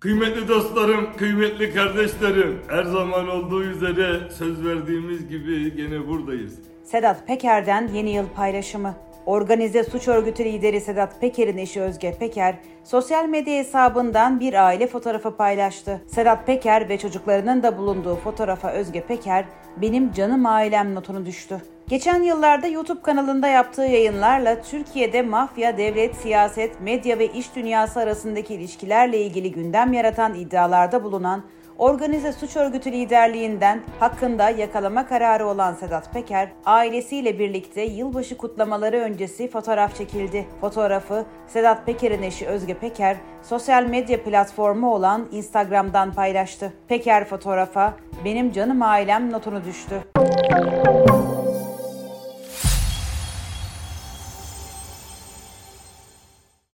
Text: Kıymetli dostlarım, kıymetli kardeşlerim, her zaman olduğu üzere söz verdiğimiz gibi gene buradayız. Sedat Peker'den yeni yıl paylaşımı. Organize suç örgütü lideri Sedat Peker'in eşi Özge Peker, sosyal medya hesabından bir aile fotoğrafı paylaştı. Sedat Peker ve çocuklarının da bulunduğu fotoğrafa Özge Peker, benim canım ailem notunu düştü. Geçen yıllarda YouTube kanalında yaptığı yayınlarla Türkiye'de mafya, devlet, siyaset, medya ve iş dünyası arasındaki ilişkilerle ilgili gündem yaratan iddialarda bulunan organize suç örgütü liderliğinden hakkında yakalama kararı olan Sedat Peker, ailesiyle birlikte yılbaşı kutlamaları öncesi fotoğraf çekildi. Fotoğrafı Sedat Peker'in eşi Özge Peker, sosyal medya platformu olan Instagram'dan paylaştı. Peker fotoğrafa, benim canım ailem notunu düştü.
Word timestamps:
Kıymetli 0.00 0.48
dostlarım, 0.48 1.16
kıymetli 1.16 1.74
kardeşlerim, 1.74 2.60
her 2.68 2.84
zaman 2.84 3.28
olduğu 3.28 3.62
üzere 3.62 4.30
söz 4.30 4.64
verdiğimiz 4.66 5.28
gibi 5.28 5.76
gene 5.76 6.08
buradayız. 6.08 6.58
Sedat 6.84 7.26
Peker'den 7.26 7.88
yeni 7.88 8.10
yıl 8.10 8.26
paylaşımı. 8.36 8.94
Organize 9.26 9.84
suç 9.84 10.08
örgütü 10.08 10.44
lideri 10.44 10.80
Sedat 10.80 11.20
Peker'in 11.20 11.56
eşi 11.56 11.80
Özge 11.80 12.16
Peker, 12.18 12.58
sosyal 12.84 13.28
medya 13.28 13.58
hesabından 13.58 14.40
bir 14.40 14.66
aile 14.66 14.86
fotoğrafı 14.86 15.36
paylaştı. 15.36 16.02
Sedat 16.06 16.46
Peker 16.46 16.88
ve 16.88 16.98
çocuklarının 16.98 17.62
da 17.62 17.78
bulunduğu 17.78 18.16
fotoğrafa 18.16 18.72
Özge 18.72 19.00
Peker, 19.00 19.44
benim 19.76 20.12
canım 20.12 20.46
ailem 20.46 20.94
notunu 20.94 21.26
düştü. 21.26 21.62
Geçen 21.88 22.22
yıllarda 22.22 22.66
YouTube 22.66 23.02
kanalında 23.02 23.48
yaptığı 23.48 23.82
yayınlarla 23.82 24.62
Türkiye'de 24.62 25.22
mafya, 25.22 25.78
devlet, 25.78 26.16
siyaset, 26.16 26.80
medya 26.80 27.18
ve 27.18 27.26
iş 27.26 27.56
dünyası 27.56 28.00
arasındaki 28.00 28.54
ilişkilerle 28.54 29.20
ilgili 29.20 29.52
gündem 29.52 29.92
yaratan 29.92 30.34
iddialarda 30.34 31.04
bulunan 31.04 31.42
organize 31.78 32.32
suç 32.32 32.56
örgütü 32.56 32.92
liderliğinden 32.92 33.80
hakkında 34.00 34.50
yakalama 34.50 35.06
kararı 35.06 35.46
olan 35.46 35.74
Sedat 35.74 36.12
Peker, 36.12 36.48
ailesiyle 36.64 37.38
birlikte 37.38 37.82
yılbaşı 37.82 38.36
kutlamaları 38.36 38.96
öncesi 38.96 39.50
fotoğraf 39.50 39.96
çekildi. 39.96 40.46
Fotoğrafı 40.60 41.24
Sedat 41.46 41.86
Peker'in 41.86 42.22
eşi 42.22 42.46
Özge 42.46 42.74
Peker, 42.74 43.16
sosyal 43.42 43.82
medya 43.82 44.22
platformu 44.22 44.94
olan 44.94 45.28
Instagram'dan 45.32 46.12
paylaştı. 46.12 46.72
Peker 46.88 47.24
fotoğrafa, 47.24 47.94
benim 48.24 48.52
canım 48.52 48.82
ailem 48.82 49.32
notunu 49.32 49.64
düştü. 49.64 50.02